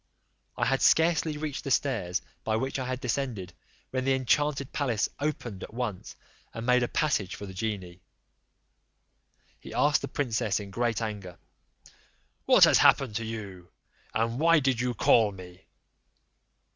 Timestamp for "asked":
9.75-10.01